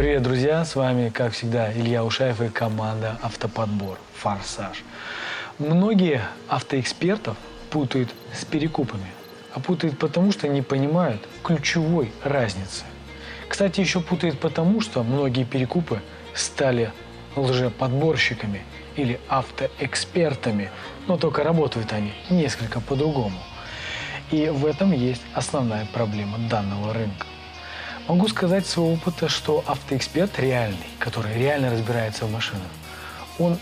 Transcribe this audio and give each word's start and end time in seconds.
Привет, 0.00 0.22
друзья! 0.22 0.64
С 0.64 0.76
вами, 0.76 1.10
как 1.10 1.34
всегда, 1.34 1.70
Илья 1.70 2.02
Ушаев 2.02 2.40
и 2.40 2.48
команда 2.48 3.18
«Автоподбор. 3.20 3.98
Форсаж». 4.14 4.82
Многие 5.58 6.22
автоэкспертов 6.48 7.36
путают 7.68 8.08
с 8.32 8.46
перекупами. 8.46 9.04
А 9.52 9.60
путают 9.60 9.98
потому, 9.98 10.32
что 10.32 10.48
не 10.48 10.62
понимают 10.62 11.28
ключевой 11.44 12.12
разницы. 12.24 12.84
Кстати, 13.46 13.80
еще 13.80 14.00
путают 14.00 14.40
потому, 14.40 14.80
что 14.80 15.02
многие 15.02 15.44
перекупы 15.44 16.00
стали 16.32 16.92
лжеподборщиками 17.36 18.62
или 18.96 19.20
автоэкспертами, 19.28 20.70
но 21.08 21.18
только 21.18 21.44
работают 21.44 21.92
они 21.92 22.14
несколько 22.30 22.80
по-другому. 22.80 23.38
И 24.30 24.48
в 24.48 24.64
этом 24.64 24.92
есть 24.92 25.22
основная 25.34 25.86
проблема 25.92 26.38
данного 26.48 26.94
рынка. 26.94 27.26
Могу 28.10 28.26
сказать 28.26 28.66
своего 28.66 28.94
опыта, 28.94 29.28
что 29.28 29.62
автоэксперт 29.68 30.36
реальный, 30.40 30.88
который 30.98 31.32
реально 31.32 31.70
разбирается 31.70 32.26
в 32.26 32.32
машинах, 32.32 32.66
он 33.38 33.56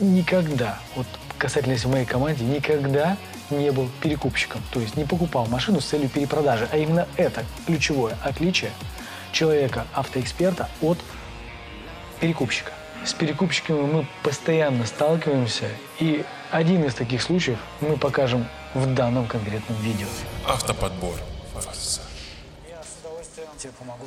никогда, 0.00 0.80
вот 0.96 1.06
касательно 1.38 1.76
моей 1.88 2.04
команде, 2.04 2.44
никогда 2.44 3.16
не 3.50 3.70
был 3.70 3.88
перекупщиком. 4.00 4.60
То 4.72 4.80
есть 4.80 4.96
не 4.96 5.04
покупал 5.04 5.46
машину 5.46 5.80
с 5.80 5.84
целью 5.84 6.08
перепродажи. 6.08 6.68
А 6.72 6.78
именно 6.78 7.06
это 7.16 7.44
ключевое 7.64 8.18
отличие 8.24 8.72
человека, 9.30 9.86
автоэксперта 9.94 10.68
от 10.80 10.98
перекупщика. 12.18 12.72
С 13.04 13.12
перекупщиками 13.12 13.82
мы 13.82 14.06
постоянно 14.24 14.84
сталкиваемся, 14.84 15.66
и 16.00 16.24
один 16.50 16.82
из 16.82 16.96
таких 16.96 17.22
случаев 17.22 17.60
мы 17.80 17.96
покажем 17.96 18.48
в 18.74 18.84
данном 18.94 19.28
конкретном 19.28 19.80
видео. 19.80 20.08
Автоподбор 20.44 21.14
тебе 23.58 23.72
помогу. 23.78 24.06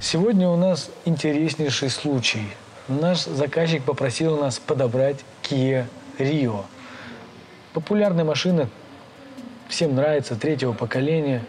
Сегодня 0.00 0.48
у 0.48 0.56
нас 0.56 0.90
интереснейший 1.04 1.90
случай. 1.90 2.46
Наш 2.88 3.24
заказчик 3.24 3.84
попросил 3.84 4.36
нас 4.36 4.58
подобрать 4.58 5.18
Kia 5.42 5.86
Rio. 6.18 6.64
Популярная 7.72 8.24
машина, 8.24 8.68
всем 9.68 9.94
нравится, 9.94 10.36
третьего 10.36 10.72
поколения. 10.72 11.42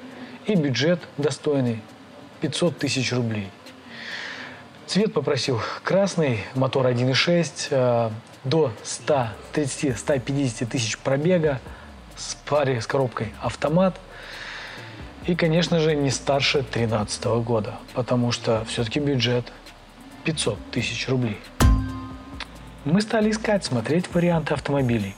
И 0.46 0.56
бюджет 0.56 1.00
достойный– 1.18 1.82
500 2.42 2.78
тысяч 2.78 3.12
рублей. 3.14 3.50
Цвет 4.88 5.14
попросил 5.14 5.62
красный, 5.84 6.42
мотор 6.54 6.86
1.6, 6.88 7.68
э, 7.70 8.10
до 8.44 8.72
130-150 8.84 10.66
тысяч 10.66 10.98
пробега, 10.98 11.60
с 12.18 12.36
паре 12.46 12.82
с 12.82 12.88
коробкой 12.88 13.34
автомат– 13.42 13.96
и, 15.26 15.36
конечно 15.36 15.80
же, 15.80 15.96
не 15.96 16.12
старше 16.12 16.60
2013 16.60 17.26
года, 17.44 17.76
потому 17.94 18.32
что 18.32 18.66
все-таки 18.66 19.00
бюджет 19.00 19.52
500 20.24 20.58
тысяч 20.72 21.08
рублей. 21.08 21.40
Мы 22.86 23.02
стали 23.02 23.32
искать, 23.32 23.64
смотреть 23.64 24.14
варианты 24.14 24.54
автомобилей. 24.54 25.16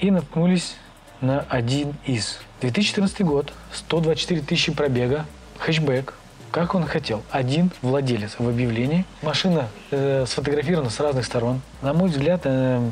И 0.00 0.10
наткнулись 0.10 0.76
на 1.20 1.40
один 1.48 1.94
из. 2.04 2.40
2014 2.60 3.22
год, 3.22 3.52
124 3.72 4.42
тысячи 4.42 4.72
пробега, 4.72 5.24
хэтчбэк, 5.58 6.14
как 6.50 6.74
он 6.74 6.84
хотел. 6.86 7.22
Один 7.30 7.70
владелец 7.82 8.36
в 8.38 8.48
объявлении. 8.48 9.04
Машина 9.22 9.68
э, 9.90 10.26
сфотографирована 10.26 10.90
с 10.90 11.00
разных 11.00 11.24
сторон. 11.24 11.60
На 11.82 11.94
мой 11.94 12.08
взгляд, 12.10 12.42
э, 12.44 12.90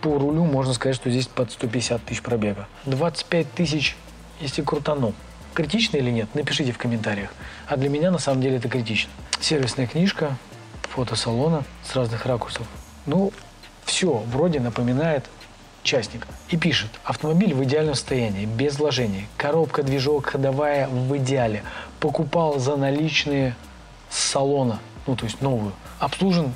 по 0.00 0.18
рулю 0.18 0.44
можно 0.44 0.74
сказать, 0.74 0.96
что 0.96 1.10
здесь 1.10 1.26
под 1.26 1.50
150 1.50 2.04
тысяч 2.04 2.22
пробега. 2.22 2.68
25 2.86 3.52
тысяч, 3.52 3.96
если 4.40 4.62
крутанул. 4.62 5.14
Критично 5.54 5.98
или 5.98 6.10
нет, 6.10 6.34
напишите 6.34 6.72
в 6.72 6.78
комментариях. 6.78 7.30
А 7.66 7.76
для 7.76 7.88
меня 7.88 8.10
на 8.10 8.18
самом 8.18 8.40
деле 8.40 8.56
это 8.56 8.68
критично. 8.68 9.10
Сервисная 9.40 9.86
книжка, 9.86 10.36
фото 10.82 11.16
салона 11.16 11.64
с 11.84 11.94
разных 11.94 12.24
ракурсов. 12.26 12.66
Ну, 13.06 13.32
все 13.84 14.24
вроде 14.32 14.60
напоминает 14.60 15.26
частника. 15.82 16.26
И 16.48 16.56
пишет, 16.56 16.90
автомобиль 17.04 17.54
в 17.54 17.62
идеальном 17.64 17.94
состоянии, 17.94 18.46
без 18.46 18.78
вложений. 18.78 19.26
Коробка, 19.36 19.82
движок, 19.82 20.26
ходовая 20.26 20.88
в 20.88 21.16
идеале. 21.18 21.62
Покупал 22.00 22.58
за 22.58 22.76
наличные 22.76 23.54
с 24.08 24.18
салона, 24.18 24.78
ну 25.06 25.16
то 25.16 25.24
есть 25.24 25.40
новую. 25.40 25.72
Обслужен 25.98 26.54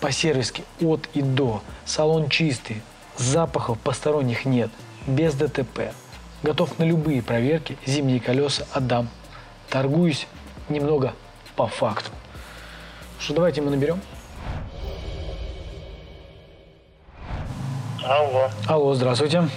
по-сервиски 0.00 0.64
от 0.80 1.08
и 1.14 1.22
до. 1.22 1.62
Салон 1.84 2.28
чистый, 2.28 2.82
запахов 3.16 3.78
посторонних 3.78 4.44
нет, 4.44 4.70
без 5.06 5.34
ДТП. 5.34 5.92
Готов 6.42 6.78
на 6.78 6.84
любые 6.84 7.22
проверки, 7.22 7.78
зимние 7.86 8.20
колеса 8.20 8.66
отдам. 8.72 9.08
Торгуюсь 9.70 10.26
немного 10.68 11.14
по 11.56 11.66
факту. 11.66 12.10
Что, 13.18 13.34
давайте 13.34 13.62
мы 13.62 13.70
наберем. 13.70 14.00
Алло. 18.04 18.50
Алло, 18.68 18.94
здравствуйте. 18.94 19.48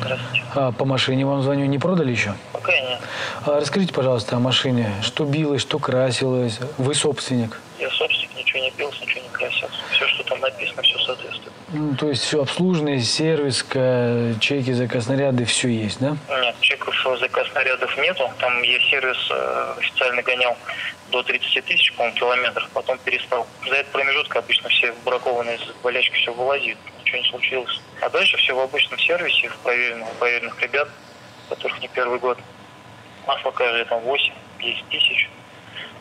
Здравствуйте. 0.00 0.44
А, 0.54 0.72
по 0.72 0.84
машине 0.84 1.24
вам 1.26 1.42
звоню, 1.42 1.66
не 1.66 1.78
продали 1.78 2.10
еще? 2.10 2.34
Пока 2.52 2.72
нет. 2.72 3.00
А, 3.44 3.60
расскажите, 3.60 3.92
пожалуйста, 3.92 4.36
о 4.36 4.40
машине. 4.40 4.90
Что 5.02 5.24
билось, 5.24 5.60
что 5.62 5.78
красилось? 5.78 6.58
Вы 6.78 6.94
собственник? 6.94 7.60
Я 7.78 7.90
собственник, 7.90 8.34
ничего 8.36 8.62
не 8.62 8.70
бился, 8.70 9.02
ничего 9.02 9.22
не 9.22 9.28
красился. 9.28 9.76
Все, 9.92 10.06
что 10.08 10.24
там 10.24 10.35
написано, 10.50 10.82
все 10.82 10.98
соответствует. 10.98 11.52
Ну, 11.68 11.96
то 11.96 12.08
есть 12.08 12.22
все 12.22 12.42
обслуженное, 12.42 13.00
сервис, 13.00 13.62
чеки, 14.40 14.72
заказ 14.72 15.08
наряды, 15.08 15.44
все 15.44 15.68
есть, 15.68 16.00
да? 16.00 16.16
Нет, 16.28 16.56
чеков 16.60 16.86
заказ 17.18 17.46
нарядов 17.54 17.96
нету. 17.98 18.30
Там 18.38 18.62
я 18.62 18.80
сервис 18.80 19.16
э, 19.30 19.74
официально 19.78 20.22
гонял 20.22 20.56
до 21.10 21.22
30 21.22 21.64
тысяч, 21.64 21.92
по-моему, 21.94 22.16
километров, 22.16 22.68
потом 22.72 22.98
перестал. 22.98 23.46
За 23.68 23.74
этот 23.76 23.92
промежуток 23.92 24.36
обычно 24.36 24.68
все 24.68 24.92
бракованные 25.04 25.58
болячки 25.82 26.16
все 26.16 26.32
вылазит, 26.32 26.78
ничего 27.00 27.18
не 27.18 27.28
случилось. 27.28 27.80
А 28.00 28.10
дальше 28.10 28.36
все 28.38 28.54
в 28.54 28.60
обычном 28.60 28.98
сервисе, 28.98 29.48
в 29.48 29.56
проверенных, 29.58 30.08
проверенных 30.18 30.60
ребят, 30.60 30.88
которых 31.48 31.80
не 31.80 31.88
первый 31.88 32.18
год. 32.18 32.38
Масло 33.26 33.50
каждое 33.50 33.84
там 33.84 34.02
8-10 34.02 34.32
тысяч 34.90 35.28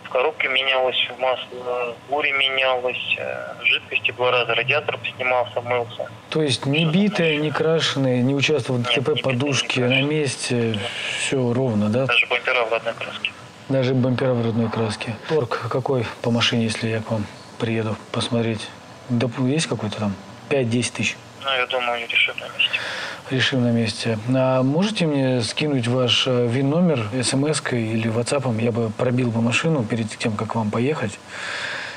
в 0.05 0.09
коробке 0.09 0.47
менялось 0.47 1.09
масло, 1.19 1.95
буре 2.09 2.31
менялось, 2.31 3.16
э, 3.17 3.53
жидкости 3.63 4.11
два 4.11 4.31
раза, 4.31 4.55
радиатор 4.55 4.99
снимался, 5.16 5.61
мылся. 5.61 6.09
То 6.29 6.41
есть 6.41 6.66
не 6.66 6.85
битая, 6.85 7.38
не 7.38 7.51
крашеная, 7.51 8.21
не 8.21 8.35
участвовал 8.35 8.79
в 8.79 8.83
ДТП, 8.83 9.21
подушки 9.21 9.79
на 9.79 10.01
месте, 10.01 10.79
все 11.19 11.53
ровно, 11.53 11.89
да? 11.89 12.05
Даже 12.05 12.27
бампера 12.27 12.66
в 12.66 12.71
родной 12.71 12.93
краске. 12.93 13.31
Даже 13.69 13.93
бампера 13.93 14.33
в 14.33 14.45
родной 14.45 14.69
краске. 14.69 15.16
Торг 15.27 15.67
какой 15.69 16.05
по 16.22 16.31
машине, 16.31 16.66
если 16.66 16.87
я 16.89 17.01
к 17.01 17.11
вам 17.11 17.25
приеду 17.57 17.95
посмотреть? 18.11 18.67
Есть 19.09 19.67
какой-то 19.67 19.97
там 19.97 20.16
5-10 20.49 20.93
тысяч? 20.93 21.17
Ну, 21.45 21.51
я 21.51 21.67
думаю, 21.67 22.07
решим 22.09 22.35
на 22.39 22.45
месте. 22.45 22.79
Решим 23.29 23.63
на 23.63 23.72
месте. 23.72 24.17
А 24.35 24.63
можете 24.63 25.06
мне 25.06 25.41
скинуть 25.41 25.88
ваш 25.88 26.25
э, 26.25 26.47
ВИН-номер 26.47 27.07
смс-кой 27.23 27.83
или 27.83 28.07
ватсапом? 28.07 28.57
Я 28.57 28.72
бы 28.72 28.89
пробил 28.89 29.29
бы 29.29 29.41
машину 29.41 29.84
перед 29.84 30.09
тем, 30.17 30.35
как 30.35 30.55
вам 30.55 30.72
поехать. 30.72 31.19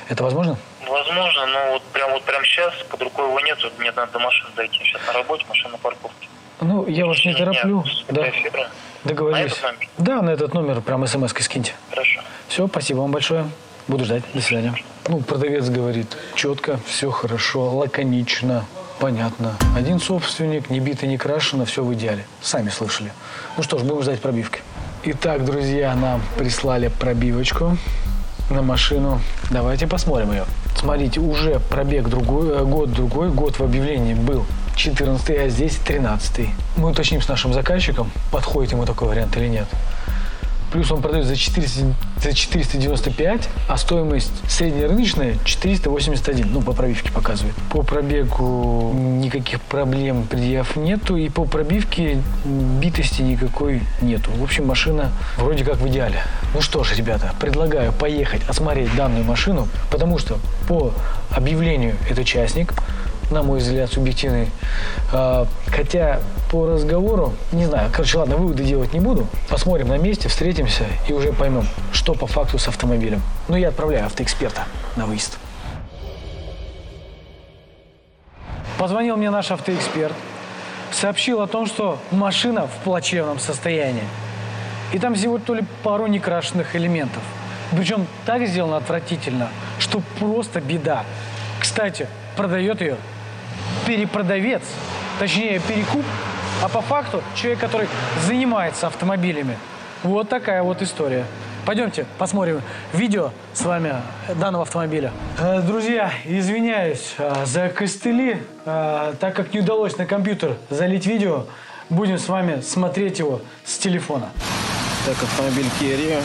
Это 0.07 0.23
возможно? 0.23 0.55
Возможно, 0.87 1.47
но 1.47 1.71
вот 1.73 1.83
прям 1.93 2.11
вот 2.11 2.23
прям 2.23 2.45
сейчас 2.45 2.73
под 2.89 3.01
рукой 3.01 3.27
его 3.27 3.39
нету. 3.39 3.71
Мне 3.79 3.91
надо 3.91 4.11
до 4.11 4.19
машины 4.19 4.51
дойти. 4.55 4.83
Сейчас 4.83 5.01
на 5.07 5.13
работе, 5.13 5.45
машина 5.49 5.69
на 5.71 5.77
парковке. 5.79 6.27
Ну, 6.61 6.85
я 6.87 7.07
вас 7.07 7.25
не 7.25 7.33
тороплю. 7.33 7.83
Да. 8.09 8.27
Договорились. 9.03 9.51
На 9.51 9.55
этот 9.55 9.63
номер? 9.63 9.89
Да, 9.97 10.21
на 10.21 10.29
этот 10.29 10.53
номер 10.53 10.81
прям 10.81 11.07
смс-кой 11.07 11.41
скиньте. 11.41 11.73
Хорошо. 11.89 12.21
Все, 12.47 12.67
спасибо 12.67 12.99
вам 12.99 13.11
большое. 13.11 13.49
Буду 13.87 14.05
ждать. 14.05 14.21
До 14.35 14.41
свидания. 14.41 14.75
Ну, 15.07 15.21
продавец 15.21 15.69
говорит 15.69 16.15
четко, 16.35 16.79
все 16.85 17.09
хорошо, 17.09 17.71
лаконично. 17.71 18.65
Понятно. 18.99 19.53
Один 19.77 19.99
собственник, 19.99 20.69
не 20.69 20.81
бито, 20.81 21.07
не 21.07 21.17
крашено, 21.17 21.65
все 21.65 21.83
в 21.83 21.93
идеале. 21.93 22.25
Сами 22.41 22.69
слышали. 22.69 23.13
Ну 23.55 23.63
что 23.63 23.77
ж, 23.77 23.83
будем 23.83 24.03
ждать 24.03 24.19
пробивки. 24.19 24.59
Итак, 25.03 25.45
друзья, 25.45 25.95
нам 25.95 26.21
прислали 26.37 26.89
пробивочку 26.89 27.77
на 28.49 28.61
машину. 28.61 29.21
Давайте 29.51 29.87
посмотрим 29.87 30.31
ее. 30.31 30.45
Смотрите, 30.77 31.21
уже 31.21 31.59
пробег 31.69 32.09
другой, 32.09 32.49
э, 32.49 32.63
год 32.65 32.91
другой, 32.91 33.29
год 33.29 33.57
в 33.59 33.63
объявлении 33.63 34.13
был 34.13 34.45
14 34.75 35.29
а 35.29 35.49
здесь 35.49 35.75
13 35.75 36.49
Мы 36.77 36.89
уточним 36.91 37.21
с 37.21 37.27
нашим 37.27 37.53
заказчиком, 37.53 38.11
подходит 38.31 38.71
ему 38.71 38.85
такой 38.85 39.09
вариант 39.09 39.35
или 39.37 39.47
нет. 39.47 39.67
Плюс 40.71 40.91
он 40.91 41.01
продает 41.01 41.25
за, 41.25 41.35
400, 41.35 41.93
за 42.21 42.33
495, 42.33 43.49
а 43.67 43.77
стоимость 43.77 44.31
среднерыночная 44.47 45.35
481. 45.43 46.47
Ну, 46.51 46.61
по 46.61 46.73
пробивке 46.73 47.11
показывает. 47.11 47.55
По 47.71 47.81
пробегу 47.81 48.93
никаких 48.93 49.61
проблем, 49.61 50.27
предъяв 50.27 50.75
нету. 50.75 51.15
И 51.15 51.29
по 51.29 51.45
пробивке 51.45 52.21
битости 52.45 53.21
никакой 53.21 53.81
нету. 54.01 54.29
В 54.31 54.43
общем, 54.43 54.67
машина 54.67 55.11
вроде 55.37 55.65
как 55.65 55.77
в 55.77 55.87
идеале. 55.87 56.21
Ну 56.53 56.61
что 56.61 56.83
ж, 56.83 56.95
ребята, 56.95 57.33
предлагаю 57.39 57.91
поехать 57.91 58.41
осмотреть 58.47 58.95
данную 58.95 59.23
машину, 59.23 59.67
потому 59.91 60.17
что 60.19 60.37
по 60.67 60.93
объявлению 61.31 61.95
это 62.09 62.23
частник, 62.23 62.73
на 63.31 63.43
мой 63.43 63.59
взгляд, 63.59 63.91
субъективный. 63.91 64.49
А, 65.13 65.47
хотя 65.67 66.19
по 66.51 66.67
разговору, 66.67 67.33
не 67.51 67.65
знаю, 67.65 67.89
короче, 67.91 68.17
ладно, 68.17 68.37
выводы 68.37 68.63
делать 68.63 68.93
не 68.93 68.99
буду. 68.99 69.27
Посмотрим 69.49 69.89
на 69.89 69.97
месте, 69.97 70.29
встретимся 70.29 70.85
и 71.07 71.13
уже 71.13 71.31
поймем, 71.31 71.67
что 71.91 72.13
по 72.13 72.27
факту 72.27 72.57
с 72.57 72.67
автомобилем. 72.67 73.21
Ну, 73.47 73.55
я 73.55 73.69
отправляю 73.69 74.05
автоэксперта 74.05 74.65
на 74.95 75.05
выезд. 75.05 75.37
Позвонил 78.77 79.17
мне 79.17 79.29
наш 79.29 79.51
автоэксперт, 79.51 80.13
сообщил 80.91 81.41
о 81.41 81.47
том, 81.47 81.65
что 81.65 81.99
машина 82.11 82.67
в 82.67 82.83
плачевном 82.83 83.39
состоянии. 83.39 84.05
И 84.93 84.99
там 84.99 85.15
всего 85.15 85.37
то 85.37 85.53
ли 85.53 85.63
пару 85.83 86.07
некрашенных 86.07 86.75
элементов. 86.75 87.21
Причем 87.71 88.07
так 88.25 88.47
сделано 88.47 88.77
отвратительно, 88.77 89.49
что 89.77 90.01
просто 90.17 90.61
беда. 90.61 91.03
Кстати, 91.59 92.07
продает 92.35 92.81
ее 92.81 92.95
перепродавец, 93.89 94.61
точнее 95.17 95.59
перекуп, 95.67 96.05
а 96.61 96.69
по 96.69 96.79
факту 96.81 97.23
человек, 97.33 97.59
который 97.59 97.87
занимается 98.27 98.85
автомобилями. 98.85 99.57
Вот 100.03 100.29
такая 100.29 100.61
вот 100.61 100.83
история. 100.83 101.25
Пойдемте 101.65 102.05
посмотрим 102.19 102.61
видео 102.93 103.31
с 103.51 103.63
вами 103.63 103.95
данного 104.35 104.61
автомобиля. 104.61 105.11
Э, 105.39 105.61
Друзья, 105.61 106.11
извиняюсь 106.23 107.15
э, 107.17 107.45
за 107.47 107.69
костыли, 107.69 108.43
э, 108.65 109.13
так 109.19 109.35
как 109.35 109.55
не 109.55 109.61
удалось 109.61 109.97
на 109.97 110.05
компьютер 110.05 110.57
залить 110.69 111.07
видео, 111.07 111.47
будем 111.89 112.19
с 112.19 112.27
вами 112.27 112.61
смотреть 112.61 113.17
его 113.17 113.41
с 113.65 113.79
телефона. 113.79 114.29
Так, 115.07 115.15
автомобиль 115.23 115.65
Kia 115.79 115.97
Rio 115.97 116.21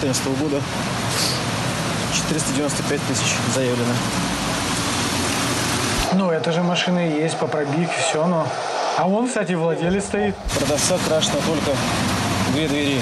2014 0.00 0.26
года. 0.40 0.60
495 2.12 3.00
тысяч 3.02 3.36
заявлено. 3.54 3.94
Ну, 6.16 6.30
это 6.30 6.52
же 6.52 6.62
машина 6.62 7.08
и 7.08 7.22
есть 7.22 7.36
по 7.36 7.46
пробивке, 7.46 7.94
все, 8.00 8.26
но... 8.26 8.46
А 8.96 9.04
вон, 9.08 9.26
кстати, 9.26 9.52
владелец 9.52 10.04
стоит. 10.04 10.36
Продавца 10.58 10.96
крашено 11.08 11.38
только 11.46 11.72
две 12.52 12.68
двери. 12.68 13.00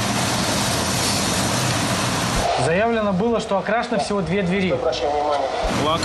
Заявлено 2.65 3.13
было, 3.13 3.41
что 3.41 3.59
окрашено 3.59 3.99
всего 3.99 4.23
две 4.23 4.43
двери. 4.43 4.73
Лак. 4.73 6.01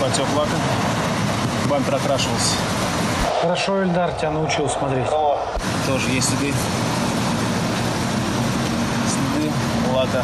Потек 0.00 0.26
лака. 0.34 0.50
Бампер 1.68 1.96
окрашивался. 1.96 2.54
Хорошо, 3.42 3.82
Эльдар 3.82 4.12
тебя 4.12 4.30
научил 4.30 4.68
смотреть. 4.68 5.08
Тоже 5.86 6.08
есть 6.10 6.28
следы. 6.28 6.54
Следы 9.08 9.52
лака. 9.92 10.22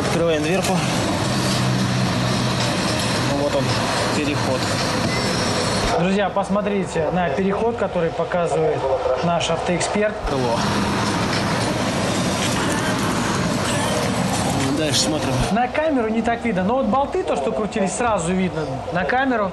Открываем 0.00 0.42
дверку. 0.42 0.76
Ну, 3.30 3.42
Вот 3.42 3.54
он, 3.54 3.64
переход. 4.18 4.60
Друзья, 6.00 6.28
посмотрите 6.28 7.08
на 7.12 7.28
переход, 7.30 7.76
который 7.76 8.10
показывает 8.10 8.78
наш 9.22 9.48
автоэксперт. 9.48 10.12
Крыло. 10.28 10.58
Дальше 14.76 15.00
смотрим. 15.00 15.32
На 15.52 15.68
камеру 15.68 16.08
не 16.08 16.22
так 16.22 16.44
видно, 16.44 16.64
но 16.64 16.76
вот 16.76 16.86
болты, 16.86 17.22
то, 17.22 17.36
что 17.36 17.52
крутились, 17.52 17.92
сразу 17.92 18.32
видно 18.32 18.64
на 18.92 19.04
камеру. 19.04 19.52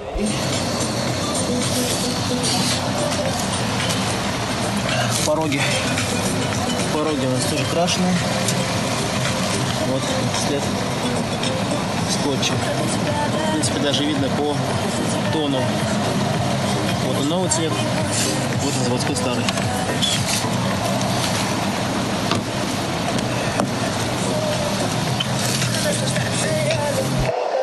Пороги. 5.27 5.61
Пороги 6.91 7.25
у 7.25 7.29
нас 7.29 7.43
тоже 7.51 7.65
крашеные. 7.71 8.13
Вот 9.91 10.01
след 10.47 10.61
скотча. 12.09 12.53
В 13.47 13.51
принципе, 13.51 13.79
даже 13.79 14.05
видно 14.05 14.27
по 14.37 14.55
тону. 15.33 15.59
Вот 17.05 17.17
он 17.21 17.29
новый 17.29 17.49
цвет, 17.49 17.71
вот 18.63 18.73
он 18.77 18.83
заводской 18.85 19.15
старый. 19.15 19.43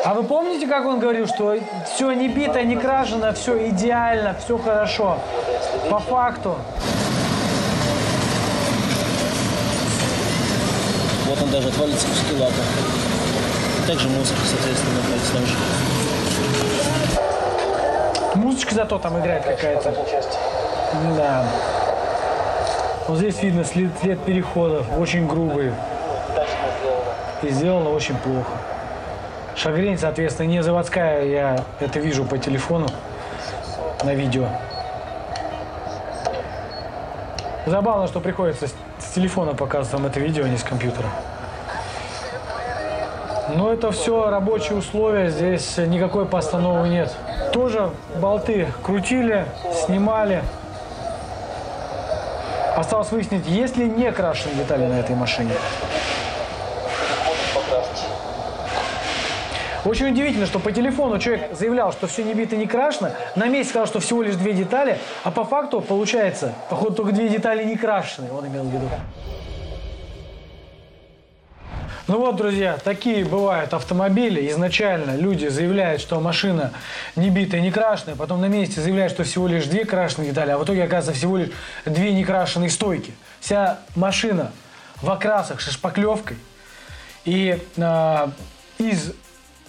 А 0.05 0.13
вы 0.13 0.23
помните, 0.23 0.67
как 0.67 0.85
он 0.85 0.99
говорил, 0.99 1.27
что 1.27 1.57
все 1.93 2.11
не 2.11 2.27
бито, 2.27 2.61
не 2.63 2.75
крашено, 2.75 3.33
все 3.33 3.69
идеально, 3.69 4.35
все 4.43 4.57
хорошо? 4.57 5.17
По 5.89 5.99
факту. 5.99 6.57
Вот 11.25 11.41
он 11.41 11.49
даже 11.51 11.69
отвалится 11.69 12.05
куски 12.07 12.35
лака. 12.39 12.53
Также 13.87 14.07
мусор, 14.07 14.37
соответственно, 14.45 15.45
же. 15.45 15.55
Музычка 18.35 18.75
зато 18.75 18.97
там 18.97 19.19
играет 19.19 19.43
какая-то. 19.43 19.93
Да. 21.17 21.45
Вот 23.07 23.17
здесь 23.17 23.43
видно 23.43 23.65
след, 23.65 23.91
след 24.01 24.19
переходов, 24.21 24.85
очень 24.97 25.27
грубый. 25.27 25.73
И 27.41 27.49
сделано 27.49 27.89
очень 27.89 28.15
плохо. 28.15 28.51
Шагрень, 29.55 29.97
соответственно, 29.97 30.47
не 30.47 30.63
заводская, 30.63 31.25
я 31.25 31.63
это 31.81 31.99
вижу 31.99 32.23
по 32.23 32.37
телефону 32.37 32.87
на 34.03 34.13
видео. 34.13 34.47
Забавно, 37.65 38.07
что 38.07 38.21
приходится 38.21 38.67
с 38.67 39.13
телефона 39.13 39.53
показывать 39.53 39.93
вам 39.93 40.05
это 40.05 40.19
видео, 40.21 40.45
а 40.45 40.47
не 40.47 40.57
с 40.57 40.63
компьютера. 40.63 41.09
Но 43.55 43.71
это 43.71 43.91
все 43.91 44.29
рабочие 44.29 44.77
условия, 44.77 45.29
здесь 45.29 45.77
никакой 45.77 46.25
постановы 46.25 46.89
нет. 46.89 47.15
Тоже 47.51 47.91
болты 48.19 48.67
крутили, 48.81 49.45
снимали. 49.85 50.43
Осталось 52.75 53.11
выяснить, 53.11 53.45
есть 53.45 53.77
ли 53.77 53.87
не 53.87 54.11
крашеные 54.11 54.55
детали 54.55 54.87
на 54.87 54.99
этой 54.99 55.15
машине. 55.15 55.51
Очень 59.85 60.07
удивительно, 60.11 60.45
что 60.45 60.59
по 60.59 60.71
телефону 60.71 61.19
человек 61.19 61.55
заявлял, 61.55 61.91
что 61.91 62.07
все 62.07 62.23
не 62.23 62.33
бито, 62.33 62.55
не 62.55 62.65
крашено, 62.65 63.11
на 63.35 63.47
месте 63.47 63.71
сказал, 63.71 63.85
что 63.85 63.99
всего 63.99 64.23
лишь 64.23 64.35
две 64.35 64.53
детали, 64.53 64.97
а 65.23 65.29
по 65.29 65.43
факту 65.43 65.81
получается, 65.81 66.53
походу, 66.69 66.95
только 66.95 67.11
две 67.11 67.27
детали 67.27 67.63
не 67.65 67.75
крашеные, 67.75 68.31
он 68.31 68.47
имел 68.47 68.63
в 68.63 68.67
виду. 68.67 68.87
Ну 72.05 72.19
вот, 72.19 72.35
друзья, 72.35 72.77
такие 72.83 73.23
бывают 73.23 73.73
автомобили. 73.73 74.51
Изначально 74.51 75.15
люди 75.15 75.47
заявляют, 75.47 76.01
что 76.01 76.19
машина 76.19 76.73
не 77.15 77.29
битая, 77.29 77.61
не 77.61 77.71
крашеная, 77.71 78.17
потом 78.17 78.41
на 78.41 78.47
месте 78.47 78.81
заявляют, 78.81 79.13
что 79.13 79.23
всего 79.23 79.47
лишь 79.47 79.67
две 79.67 79.85
крашеные 79.85 80.31
детали, 80.31 80.51
а 80.51 80.57
в 80.57 80.65
итоге 80.65 80.83
оказывается 80.83 81.17
всего 81.17 81.37
лишь 81.37 81.49
две 81.85 82.11
некрашенные 82.11 82.69
стойки. 82.69 83.13
Вся 83.39 83.79
машина 83.95 84.51
в 85.01 85.09
окрасах 85.09 85.61
шпаклевкой. 85.61 86.35
И 87.23 87.57
а, 87.77 88.31
из 88.79 89.13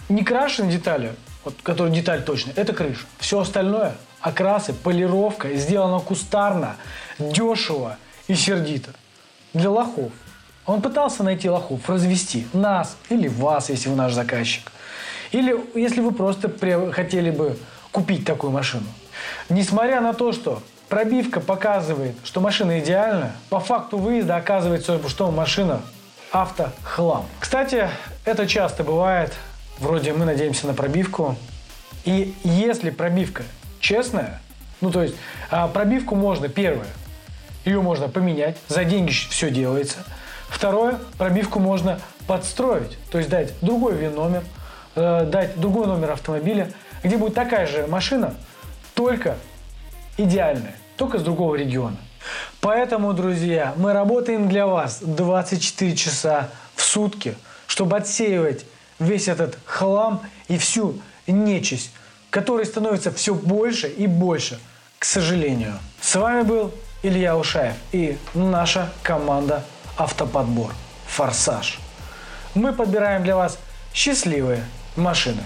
некрашенной 0.09 0.73
детали, 0.73 1.15
вот, 1.45 1.55
которая 1.63 1.93
деталь 1.93 2.21
точно, 2.21 2.51
это 2.57 2.73
крыша. 2.73 3.05
Все 3.17 3.39
остальное, 3.39 3.95
окрасы, 4.19 4.73
полировка, 4.73 5.53
сделано 5.53 5.99
кустарно, 5.99 6.75
дешево 7.17 7.95
и 8.27 8.35
сердито. 8.35 8.91
Для 9.53 9.69
лохов. 9.69 10.11
Он 10.65 10.81
пытался 10.81 11.23
найти 11.23 11.49
лохов, 11.49 11.87
развести 11.89 12.47
нас 12.53 12.97
или 13.09 13.27
вас, 13.27 13.69
если 13.69 13.89
вы 13.89 13.95
наш 13.95 14.13
заказчик. 14.13 14.71
Или 15.31 15.55
если 15.75 16.01
вы 16.01 16.11
просто 16.11 16.51
хотели 16.91 17.29
бы 17.29 17.57
купить 17.91 18.25
такую 18.25 18.51
машину. 18.51 18.85
Несмотря 19.49 20.01
на 20.01 20.13
то, 20.13 20.31
что 20.31 20.61
пробивка 20.89 21.39
показывает, 21.39 22.15
что 22.23 22.41
машина 22.41 22.79
идеальна, 22.79 23.33
по 23.49 23.59
факту 23.59 23.97
выезда 23.97 24.37
оказывается, 24.37 24.99
что 25.07 25.31
машина 25.31 25.81
автохлам. 26.31 27.25
Кстати, 27.39 27.89
это 28.25 28.47
часто 28.47 28.83
бывает. 28.83 29.33
Вроде 29.79 30.13
мы 30.13 30.25
надеемся 30.25 30.67
на 30.67 30.73
пробивку. 30.73 31.35
И 32.05 32.33
если 32.43 32.89
пробивка 32.89 33.43
честная, 33.79 34.41
ну 34.81 34.91
то 34.91 35.03
есть 35.03 35.15
а, 35.49 35.67
пробивку 35.67 36.15
можно, 36.15 36.49
первое, 36.49 36.87
ее 37.65 37.81
можно 37.81 38.07
поменять, 38.07 38.57
за 38.67 38.83
деньги 38.83 39.11
все 39.11 39.49
делается. 39.49 39.97
Второе, 40.55 40.99
пробивку 41.17 41.59
можно 41.59 41.99
подстроить, 42.27 42.97
то 43.11 43.17
есть 43.17 43.29
дать 43.29 43.53
другой 43.59 43.95
ВИН-номер, 43.95 44.41
э, 44.95 45.25
дать 45.25 45.59
другой 45.59 45.85
номер 45.85 46.11
автомобиля, 46.11 46.71
где 47.03 47.17
будет 47.17 47.33
такая 47.33 47.67
же 47.67 47.87
машина, 47.87 48.35
только 48.93 49.35
идеальная, 50.15 50.73
только 50.95 51.19
с 51.19 51.23
другого 51.23 51.55
региона. 51.55 51.97
Поэтому, 52.61 53.11
друзья, 53.11 53.73
мы 53.75 53.91
работаем 53.91 54.47
для 54.47 54.65
вас 54.65 54.99
24 55.01 55.93
часа 55.93 56.49
в 56.73 56.83
сутки, 56.83 57.35
чтобы 57.67 57.97
отсеивать 57.97 58.65
весь 58.97 59.27
этот 59.27 59.57
хлам 59.65 60.21
и 60.47 60.57
всю 60.57 61.01
нечисть, 61.27 61.91
которой 62.29 62.65
становится 62.65 63.11
все 63.11 63.35
больше 63.35 63.89
и 63.89 64.07
больше, 64.07 64.57
к 64.99 65.03
сожалению. 65.03 65.73
С 65.99 66.15
вами 66.15 66.43
был 66.43 66.71
Илья 67.03 67.35
Ушаев 67.37 67.75
и 67.91 68.17
наша 68.33 68.89
команда 69.03 69.61
«Автоподбор. 69.97 70.73
Форсаж». 71.07 71.79
Мы 72.53 72.73
подбираем 72.73 73.23
для 73.23 73.35
вас 73.35 73.57
счастливые 73.93 74.65
машины. 74.95 75.43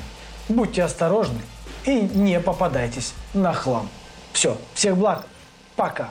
Будьте 0.47 0.83
осторожны 0.83 1.41
и 1.85 2.01
не 2.01 2.39
попадайтесь 2.39 3.13
на 3.33 3.53
хлам. 3.53 3.89
Все, 4.33 4.57
всех 4.73 4.97
благ, 4.97 5.25
пока. 5.75 6.09